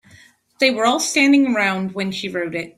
[0.57, 2.69] They were all standing around when she wrote it.